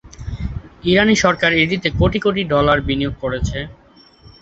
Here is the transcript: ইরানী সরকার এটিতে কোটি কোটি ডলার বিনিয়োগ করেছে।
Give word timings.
ইরানী 0.83 1.15
সরকার 1.23 1.51
এটিতে 1.55 1.87
কোটি 1.99 2.19
কোটি 2.19 2.41
ডলার 2.53 2.77
বিনিয়োগ 2.87 3.15
করেছে। 3.23 3.57